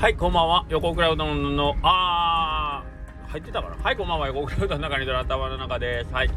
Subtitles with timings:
[0.00, 0.64] はいこんばんは。
[0.70, 3.76] 横倉うどんのあー入ってたかな？
[3.76, 4.28] はいこんばんは。
[4.28, 6.14] 横倉うどんの中にドラ頭の中です。
[6.14, 6.30] はい。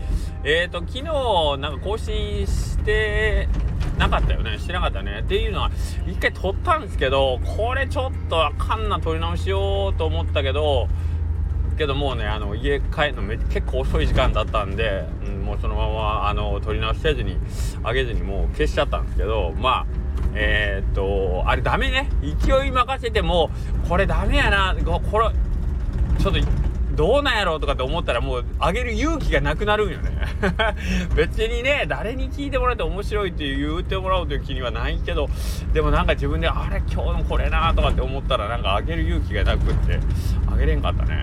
[0.44, 1.04] えーと昨日
[1.62, 3.48] なんか更新して
[3.98, 4.60] なかったよね？
[4.60, 5.22] してなかったね。
[5.22, 5.72] っていうのは
[6.06, 10.90] 一回撮ったんですけどこれちょっとあかんな撮り直しようと思ったけど
[11.78, 17.38] けどもうねあの家帰るのめ結構遅い時間だったんで、うん、もうそのままあの撮り直しせずに
[17.82, 20.03] 上げずにもう消しちゃったんですけどまあ
[20.36, 22.10] えー、っと、あれダメね。
[22.22, 23.50] 勢い任せても、
[23.88, 25.30] これダメやな、これ、
[26.20, 26.40] ちょっと、
[26.96, 30.12] どうなんやろうとかって思ったらもうあげる勇気がなくなるんよね。
[31.16, 35.28] 別にね誰に聞いてもらって面白いって言ってもらおうという気にはないけど
[35.74, 40.00] でもなんか自分であれ今日のこれなとかって思ったらなんかあげる勇気がなくって
[40.52, 41.16] あげれんかったね。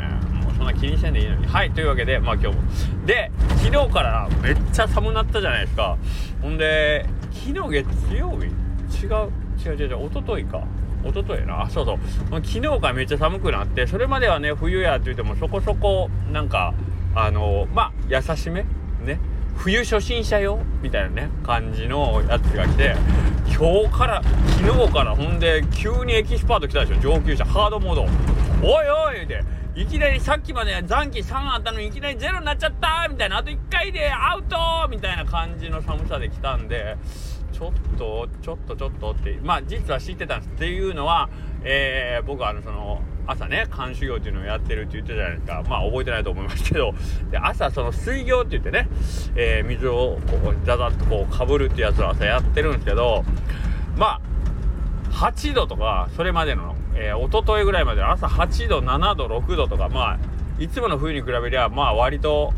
[0.43, 1.47] もうそんな気にせんでいいのに。
[1.47, 2.63] はいというわけでまあ今日も。
[3.07, 5.97] で昨日からめっちゃ寒なったじゃないですか。
[6.43, 8.51] ほんで昨日月曜日
[8.91, 9.31] 違う
[9.65, 10.63] 違う違う違う一昨日か。
[11.03, 11.69] 一昨日な。
[11.71, 11.99] そうそう。
[12.31, 16.75] 昨日からめっちゃ寒くなってそれまではね冬やって言ってもそこそこなんか
[17.15, 18.65] あのまあ優しめ？
[19.05, 19.19] ね。
[19.57, 20.59] 冬初心者よ？
[20.83, 22.97] みたいなね感じのやつが来て
[23.47, 24.23] 今日から
[24.59, 27.01] 昨日からほんで急にエキスパート来たでしょ？
[27.01, 28.03] 上級者ハードモード。
[28.63, 29.43] おいおいで
[29.75, 34.57] いきなりさっきまで残機3あったのにいきなり0になっちゃったみたいなあと1回でアウト
[34.91, 36.97] みたいな感じの寒さで来たんで
[37.61, 41.29] ちょっとちょっとちょっとってまあ実は知ってたんですっていうのは、
[41.63, 45.63] えー、僕はあのその朝ね監修業っていうのをやってるって言ってたじゃないですか。
[45.69, 46.95] まあ覚えてないと思いますけど。
[47.31, 48.89] で朝その水行って言ってね、
[49.37, 53.25] えー、水をこうザザッとこうかぶるってやつを朝やってるんですけど
[53.97, 54.21] ま
[55.11, 60.19] あ8度とかそれまでの、えー、一昨日ぐらいまでの朝8度7度6度とかまあ
[60.59, 62.55] いつもの冬に比べりゃまあ割と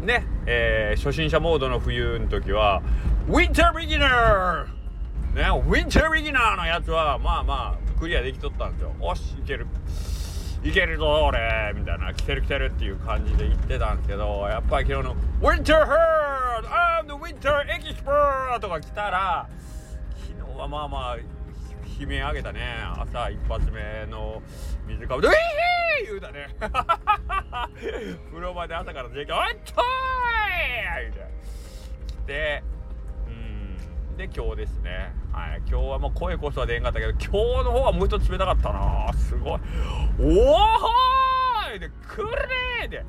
[0.00, 2.82] ね、えー、初心者モードの冬の時は
[3.28, 8.94] ウィンタービギナーね、ウィンタービギナーのやつは、まあまあ、クリアできとったんですよ。
[9.00, 9.66] おし、いける。
[10.64, 18.60] いけるぞ、俺みたいな、来てる来てるっていう感じで言ってたんですけど、やっぱり昨日の、ウィンターハー I'm the winter expert!
[18.60, 19.46] とか来たら、
[20.26, 21.16] 昨日はまあまあ、
[22.00, 22.60] 悲鳴上げたね。
[22.98, 24.40] 朝一発目の
[24.86, 26.48] 水かぶで、ウィー言うたね。
[28.32, 31.28] 風呂場で朝から絶叫、おっとーいみたいな。
[32.24, 32.62] 来て、
[34.18, 35.12] で今日ですね。
[35.32, 39.12] はい今日はもう声こそは出んかったけど今日の方がもう一つ冷たかったな。
[39.16, 39.60] すごい。
[40.20, 43.04] おおーでくれーで。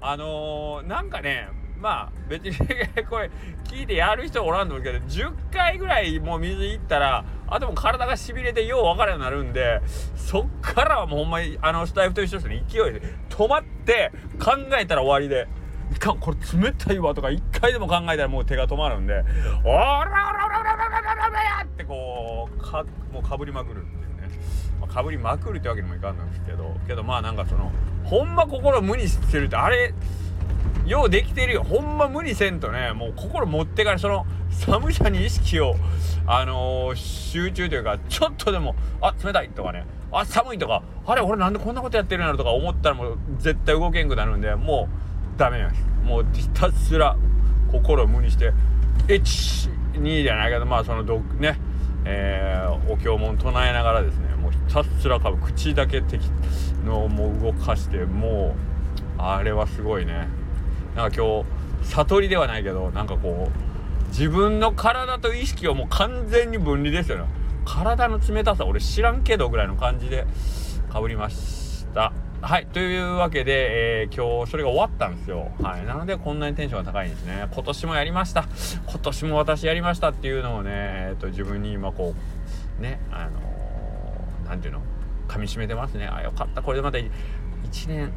[0.00, 1.48] あのー、なんかね
[1.78, 3.30] まあ別にこれ
[3.64, 9.82] 聞いてやる人おらんと思うけど10回ぐらいもう水いったらあとも体がしびれてよう分からんようになるんで
[10.16, 14.10] そっからはもうほんまにあのスタイフと一緒に勢いで止まって
[14.42, 15.59] 考えたら終わりで。
[15.92, 19.24] いかんこれ冷たいわとか一回でも考えたらもう手が止まるんで
[19.64, 24.38] 「おらおらおらおらおらおらおら!」ってこうかもうかぶりまくるっていうね、
[24.80, 27.72] まあ、かぶりまくるってわけにもいかんのですけどけどまあなんかその
[28.04, 29.92] ほんま心無にしてるってあれ
[30.86, 35.76] ようできてるよほんま無理せんとねもう心持ってからその寒さに意識を
[36.26, 45.09] あのー、集中というかちょっとでもあ冷たいとかねあ寒いとかあれ俺なんでこんなことやってるんやろとか思ったらもう絶対動けんくなるんでもう
[45.40, 45.86] ダメなんです。
[46.04, 47.16] もうひたすら
[47.72, 48.52] 心を無にして
[49.08, 51.58] 12じゃないけどまあそのどね。
[52.04, 56.30] えー、お経文唱えながらですねもうひたすらかぶ口だけ敵
[56.86, 58.54] のもう動かしても
[59.18, 60.28] うあれはすごいね。
[60.94, 61.46] なんか今日
[61.88, 67.24] 悟りではないけどなんかこう自分の体と意識をもう完全に分離ですよね。
[67.64, 70.26] 体の冷たさ俺知らんけどぐらいの感じで
[70.90, 72.12] かぶりました。
[72.42, 72.66] はい。
[72.66, 75.50] というわけで、えー、今日それが終わったんですよ。
[75.60, 75.84] はい。
[75.84, 77.46] なのでこんなにテンションが高いんですね。
[77.52, 78.46] 今年もやりました。
[78.88, 82.14] 今年も私やりましたっていうのをね、えっ、ー、と、自分に今こ
[82.78, 84.80] う、ね、あのー、なんていうの、
[85.28, 86.06] 噛みしめてますね。
[86.06, 86.62] あ、よかった。
[86.62, 87.10] これでまた1
[87.88, 88.10] 年、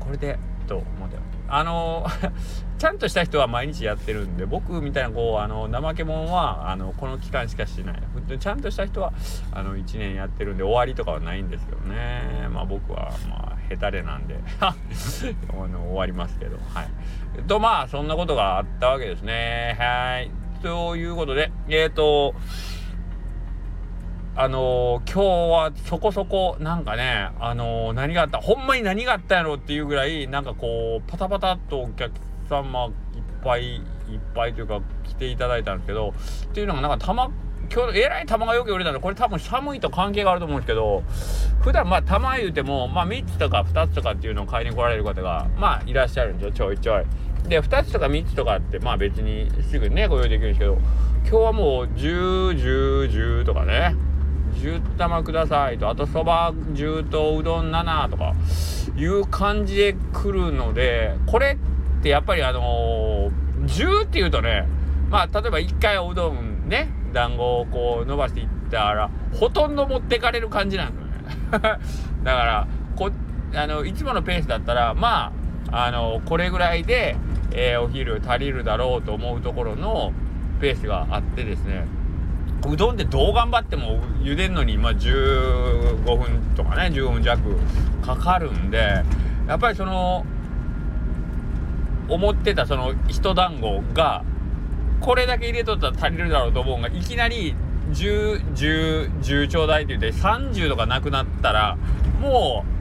[0.00, 1.16] これで、と思って
[1.48, 2.06] あの
[2.78, 8.02] ちゃんとした人は毎日やってるんで僕みたいなこうあの怠け者はあのこの期間しかしない。
[8.38, 9.12] ちゃんとした人は
[9.52, 12.48] あの1年やってるんで終わりとかはないんですけどね。
[12.50, 14.74] まあ僕はまあヘタレなんで あ
[15.68, 16.56] の終わりますけど。
[16.72, 17.42] はい。
[17.46, 19.76] とまあそんなことがあったわけですね。
[19.78, 20.30] はい。
[20.62, 22.34] ということでえっ、ー、と
[24.34, 32.12] あのー、今日はそこそこなんかね、あのー、何があったほんまに何があったやろっていうぐらいなんかこうパタパタっとお客
[32.48, 32.92] 様いっ
[33.44, 33.82] ぱいいっ
[34.34, 36.14] ぱいというか来ていただいたんですけど
[36.44, 37.30] っていうのがなんか玉
[37.70, 41.02] 今日えらい玉がよく売れたのこれ多分寒いと関係があると思うんですけど
[41.62, 47.04] 普段まあ玉言うてもまあ3つとか2つとかっていうのを買いに来られる方がまあいらっしゃるんですよちょいちょい。
[47.48, 50.78] で2つとか3つとかってまあ別にすぐねご用意できるんですけど
[51.22, 53.94] 今日はもう101010とかね
[54.54, 58.34] 10玉くださいとあとそば10とうどん7とか
[58.96, 61.58] いう感じで来るのでこれ
[62.00, 64.66] ってやっぱりあのー、10っていうとね
[65.10, 71.60] まあ例えば1回おうどんね団子をこう伸ばしていったらほとんど持ってかれる感じなんですよね。
[71.60, 71.78] だか
[72.24, 72.66] ら
[72.96, 73.10] こ
[73.54, 75.32] あのいつものペースだったらま
[75.70, 77.16] ああのこれぐらいで、
[77.52, 80.12] えー、お昼足りるだろうと思うところの
[80.60, 81.86] ペースがあってですね。
[82.70, 87.40] うどんってどう頑張っても茹でるのに、まあ、15分とかね15分弱
[88.02, 89.02] かかるんで
[89.48, 90.24] やっぱりその
[92.08, 94.24] 思ってたその一団子が
[95.00, 97.54] これだけ入れとったら足りるだろうと思うんがいきなり
[97.90, 101.76] 101010ちょうだいって言って30とかなくなったら
[102.20, 102.72] もう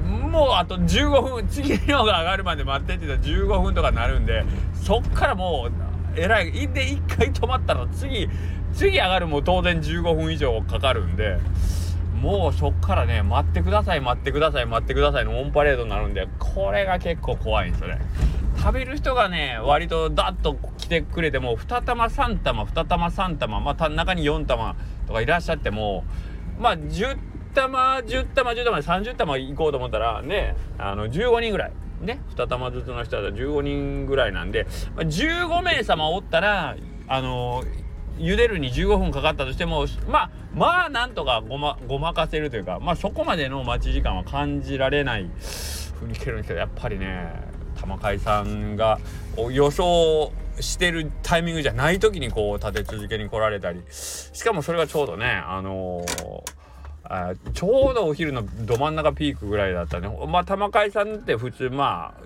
[0.00, 4.44] もうあと15分次のが上がるまで待ってって言ったら15分とかなるんで
[4.74, 8.28] そっからもうえらいで1回止まったら次
[8.74, 11.38] 次上がるも当然15分以上かかるんで
[12.20, 18.00] もうそっからね待ってください待ってください待ってくださいのオンパレードになるんでこれが結構怖いんですよね。
[18.58, 24.76] 食べる人がね割とダッと来てくれても2玉3玉2玉3玉まあ中に4玉
[25.06, 26.04] とかいらっしゃっても
[26.58, 27.16] まあ10
[27.54, 31.72] 玉10玉10玉で30玉行こうと思ったらねあの15人ぐらい。
[32.02, 36.76] ね2玉ずつの人だと15人ぐらいなんで、まあ、15名様おったら
[37.08, 37.62] あの
[38.20, 45.30] 茹でるに15分かかったとしてもまあまあなんとかごまごまかせるというかまあそこまでの待ち時間は感じられない
[45.98, 47.32] ふうに聞けるんですけどやっぱりね
[47.80, 48.98] 玉海さんが
[49.50, 56.60] 予想してるタイミングじゃない時にこう立て続けに来られたりしかもそれがちょうどねあのー
[57.12, 60.08] あちょうどお昼のど真ん中ピークぐらいだったね。
[60.28, 62.22] まあ玉海さんって普通まあ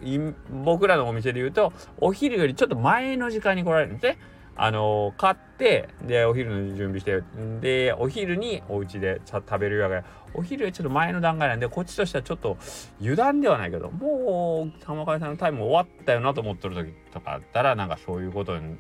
[0.53, 4.19] 僕らのお店で言うとお昼よりちょっと前の時間に来られるんですね。
[4.57, 7.23] あのー、買ってでお昼の準備して
[7.61, 10.05] でお昼にお家で食べるようが
[10.35, 12.57] お昼ちょっと前の段階なんでこっちとしてはちょっと
[13.01, 18.77] 油断ではないけどもう玉川さんのタイム終わったよなと思ってる時とかあったらなんかそういうことに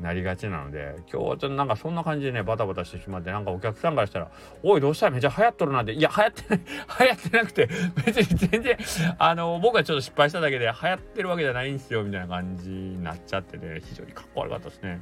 [0.00, 4.30] なりがちなので今日はちょっとなんかそんな感じでねバタバタしてしまってなんかお客さんからしたら
[4.62, 5.06] 「おいどうした？
[5.06, 6.60] らめっちゃ流行っとるな」っていや流行ってない
[7.00, 7.68] 流行ってなくて
[8.06, 8.78] 別に全然
[9.18, 15.00] あの僕はちょっと失敗しただけで流行ってるわけじゃないんですよみたいな感じになっちゃってね非常にかっこ悪かったですね。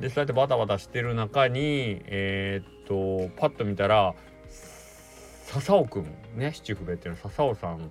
[0.00, 4.14] でそうやってバタバタしてる中にえー、っとパッと見たら
[5.50, 6.04] 笹尾くん
[6.36, 7.90] ね七福部っていうの笹尾さん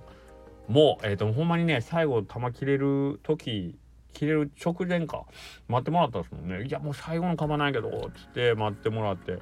[0.70, 3.76] もえ、ー、とほんまにね最後球切れる時
[4.14, 5.26] 切れる直前か
[5.68, 6.66] 待ってもらったんですもんね。
[6.66, 9.40] いやもう最後の構ないけどっつって待ってもらって。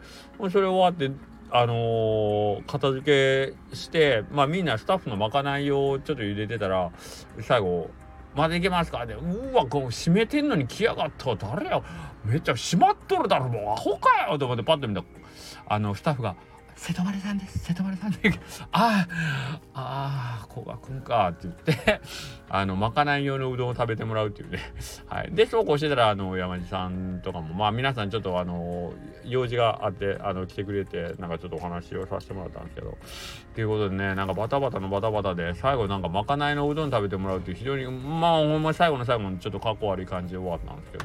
[0.52, 1.16] それ終わって
[1.52, 6.92] あのー、片付けしてまあみんなスタッフのまかないをちょっと茹でてたら
[7.40, 7.90] 最後
[8.36, 11.82] まだいけますか?」って「うわこう閉めてんのに来やがった誰や
[12.26, 15.04] めっちゃ閉まっとるだろもうアホかよ」と思ってパッと見た
[15.68, 16.36] あのスタッフが
[16.78, 17.60] 「瀬戸丸さんです。
[17.60, 18.32] 瀬戸丸さんで。
[18.72, 19.08] ああ
[19.74, 21.30] ああ古賀くんか。
[21.30, 22.02] って言って
[22.50, 24.60] あのまかない用のうどんを食べてもらうっていうね。
[25.08, 25.32] はい。
[25.32, 28.94] でそうこうしてたらあの山地さんとかもまあ皆さんちょっとあの
[29.26, 32.92] 用事があってあの来てくれてなんかちょっとお話をさせてもらったんですけど。
[32.92, 32.94] っ
[33.56, 40.98] ていうことでねなんかバタバタのバタバタで最後なんかまかないのうどん食べてもらうっていう非常にまあほんま最後の最後にちょっとかっこ悪い感じで終わったんですけ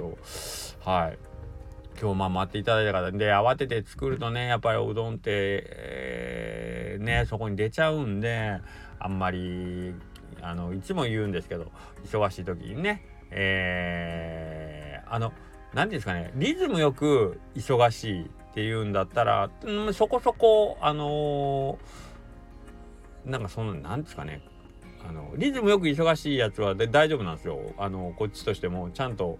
[0.85, 0.91] ど。
[0.91, 1.32] はい。
[2.03, 8.59] 今日まあ待っていただいた方で慌てて作るとねやっぱりうどんって、えー、ねそこに出ちゃうんで
[8.99, 9.95] あんまり
[10.41, 11.71] あのいつも言うんですけど
[12.05, 15.33] 忙しい時にねえー、あの
[15.75, 24.43] 何ですかねリズムよく忙しいっていうんだったら、うん、そこそこあのー、なんかその何ですかね
[25.09, 27.59] あのリズムよく忙しいやつはで大丈夫なんですよ。
[27.77, 29.39] あのこっちとしてもちゃんと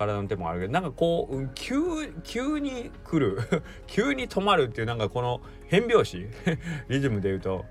[0.00, 1.74] 体の手もあるけどなんかこう急
[2.24, 3.38] 急に来る
[3.86, 6.26] 急に止まるっていうなんかこの変拍子
[6.88, 7.66] リズムで言うと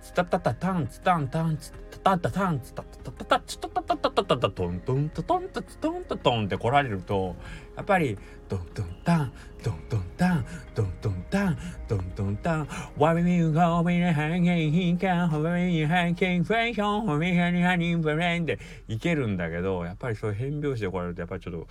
[0.00, 1.72] ツタタタタンツタンタンツ
[2.02, 7.36] タタタタンツタタタタタタタタタタタタトントントトントトントトンって来られると
[7.76, 8.16] やっぱり
[8.48, 9.32] ドンドンタン
[9.64, 12.68] ドンドンタンドンドンタンドンドンタン。
[12.96, 17.62] Why we you go we the hanging he can hold me hanging fashion for me any
[17.62, 21.66] honey friend でいけるんだけどやっぱりそういう変拍子で来られるとやっぱりちょっと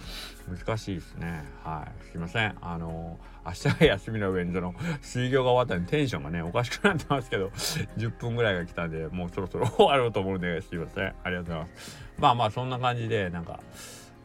[0.66, 1.44] 難しいですね。
[1.64, 2.12] はい。
[2.12, 2.56] すいません。
[2.62, 7.48] あの明日が休みの上にその水行が終わったんでテンションがねおかしくなってますけど
[7.98, 11.14] 10分ぐらいが来たんでもうそろそろ終わろうと思うんですいません。
[11.24, 11.98] ありがとうございます。
[12.18, 13.60] まあまあそんな感じでなんか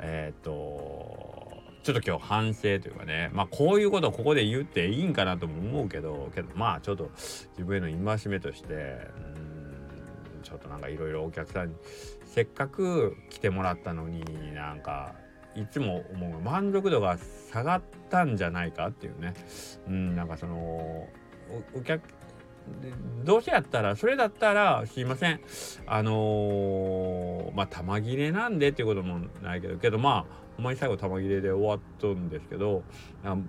[0.00, 1.47] えっ、と
[1.82, 3.30] ちょっと今日反省というかね。
[3.32, 7.10] まあこういうことをここで言っていいんかなとも思うけどけどまあちょっと
[7.52, 11.74] 自分への戒めとしてうんちょっとなんかいろいろお客さんに
[12.24, 14.22] せっかく来てもらったのに
[14.54, 15.14] なんか
[15.54, 17.18] いつも思う満足度が
[17.50, 19.34] 下がったんじゃないかっていうね。
[19.86, 21.08] うんなんかその
[21.74, 22.02] お客
[23.24, 25.40] どうせやったらそれだったらすいません。
[25.86, 30.24] あのー、まあ玉切れなんでっていうこともないけどけどまあ
[30.56, 32.82] ほんまに最後玉切れで終わっとんですけど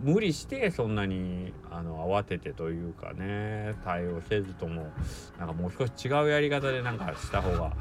[0.03, 4.91] 無理してそんなにあの慌ててというかね対応せずとも
[5.39, 7.71] なんかもう少し違うやり方でなんかした方が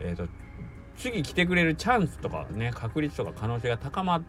[0.00, 0.28] えっ、ー、と
[0.98, 4.22] 次来てくれるチャンスとかね確率とか可能性が高まっ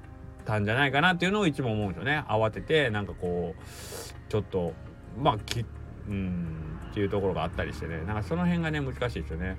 [0.46, 2.24] たんじゃないかなっていうのをいつも思うんですよね。
[2.30, 4.74] 慌ててなんかこうちょっと
[5.18, 5.66] まあき
[6.08, 8.04] うんっていうところがあったりしてね。
[8.06, 9.58] なんかその辺がね難しいですよね。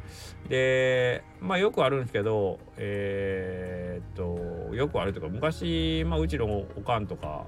[0.49, 7.47] でまあよくあるんですけどえー、っとよくあるというか昔、まあ、うちのおかんとか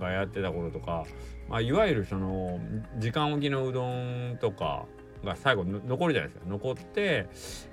[0.00, 1.04] がやってた頃とか、
[1.48, 2.58] まあ、いわゆるその
[2.98, 4.86] 時間置きのうどんとか
[5.24, 6.46] が最後残るじゃないですか。
[6.48, 7.28] 残って、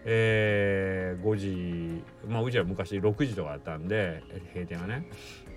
[0.05, 4.23] えー、5時まあうちは昔6時とかだったんで
[4.53, 5.07] 閉店がね。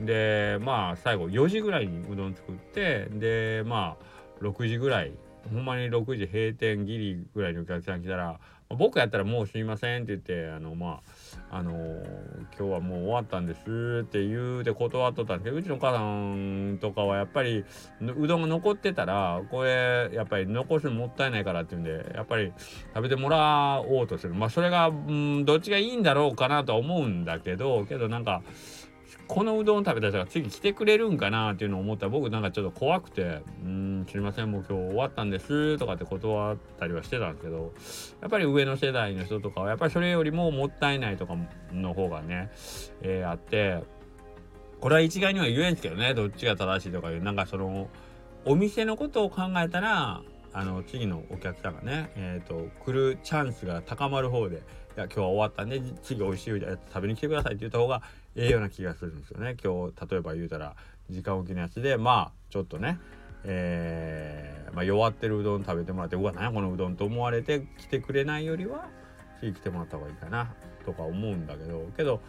[0.01, 5.13] でまあ最後4時ぐらいにうどん作ってでまあ6時ぐらい。
[5.53, 11.01] ほんまに6時閉店ギリぐらいにお客さん来たら僕やったらもうすいませんって言ってあのま
[11.51, 12.05] ああのー、
[12.59, 17.65] 今日はもう終わったんですって言うて断っとったんですけどうちのお母さんとかはやっぱり
[18.01, 22.53] うどんが残ってたらこれやっぱり残すのもったいないからっていうんでやっぱり
[22.93, 24.35] 食べてもらおうとする。
[24.35, 28.43] まあそれがうんどっちがいいんだろうかなとは思うんだけどけどなんか
[29.27, 37.73] このうどん食べた人が次来てくれるんかなっていうのを思ったら僕なんかちょっと怖くて「うんすいませんもう今日終わったんです」とかって断ったりはしてたんですけど
[38.21, 41.37] やっぱり上の世代の人とかはやっぱりそれよりももったいないとか
[41.73, 42.51] の方がね、
[43.03, 43.83] えー、あって
[44.81, 47.89] これは一概には言えんすけどねどっちが正しいとかいうなんかその
[48.45, 50.23] お店のことを考えたら
[50.53, 54.63] あの次のお客さんがね、えーと、来るチャンスが高まる方で
[54.97, 58.01] 「いや今日は終わったんで次美味しいやつ食べに来てください」って言った方が
[58.37, 59.57] ええような気がするんですよね。
[59.63, 60.77] 今日例えば言うたら
[61.11, 62.99] 時間置きのやつでまあちょっとね
[63.49, 68.89] えー、まあ、弱ってるうどん食べてもらってうわ何やこのうどんと思われて来てくれないよりは
[69.41, 70.53] 次来てもらった方がいいかな
[70.85, 72.21] とか思うんだけどけど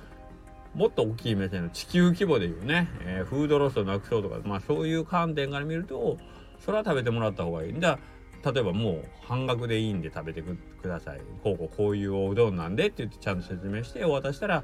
[0.76, 6.18] もっと大きい目線の地球規模でいうね、えー、フードロスをなくそうとか、まあ、そういう観点から見ると
[6.64, 7.74] それは食べてもらった方がいい。
[7.74, 7.98] んだ
[8.46, 11.20] 例えばもう半額でいいんで食べてください。
[11.44, 14.64] こうこうこういうおうどんなんでって言ってちゃんと説明してお渡したら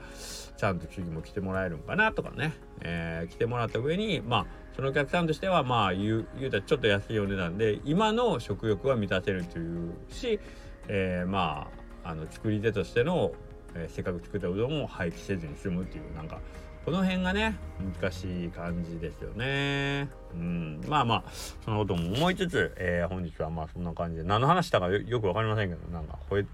[0.57, 10.39] ちゃんと次も来てもらえるんかなとかね、えー、来てもらった上にまあそのお客さんとしてはまあ言う言うたらちょっと安いお値段で今の食欲は満たせるというし、
[10.87, 11.67] えー、ま
[12.03, 13.31] ああの作り手としての、
[13.75, 16.39] えー、せっかく作ったうどんを廃棄せずに済むっていうなんか
[16.85, 17.55] この辺がね
[18.01, 20.09] 難しい感じですよね。
[20.33, 21.23] うん、まあまあ
[21.63, 26.45] そのことも思いつつ、えー、本日はまあそんな感じで何の話したかよく分かりませんけどなんかほい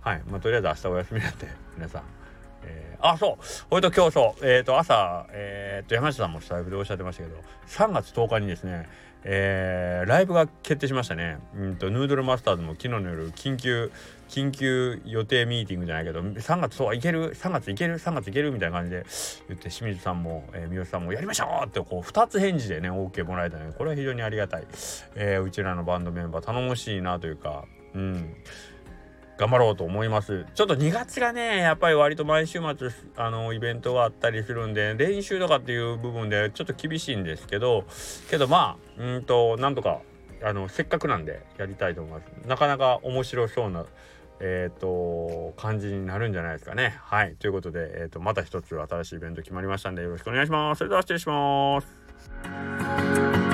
[0.00, 2.02] はいまあとりあえず明日お休みなんで皆さん。
[2.68, 7.36] えー、あそうほいと今日そうえっ、ー、と朝えっ、ー、と山下さんもスタイフでおっしゃってましたけど
[7.68, 8.88] 3月10日にですね
[9.28, 11.38] えー、ライブが決定しましたね。
[11.56, 13.90] うんとヌードルマスターズも昨日の夜緊急
[14.28, 19.04] 緊急予定ミーティングじゃないけど3月そういける3月いける3月いけるみたいな感じで
[19.48, 24.66] 言って清水さんも、えー、三好さんもやりましょうってこう2つ返事でね OK もらえたのでこれは非常にありがたい、
[25.16, 27.64] えー、うちらのバンドメンバー頼もしいなというか
[27.94, 28.34] うん
[29.38, 30.46] 頑張ろうと思います。
[30.54, 37.84] ちょっと2月がね、やっぱり割と毎週末、あの、イベントがあったりするんで、練習とかっていう部分でちょっと厳しいんですけど、
[38.30, 40.00] けどまあ、うんと、なんとか、
[40.42, 42.48] あの、せっかくなんでやりたいと思います。
[42.48, 43.84] なかなか面白そうな、
[44.40, 46.96] えっ、ー、と、感じになるんじゃないですかね。
[47.02, 47.34] はい。
[47.38, 50.78] ということで、えっ、ー、と、また一つ新しいイベント決まりましたんで、よろしくお願いします。
[50.78, 53.45] それでは失礼します。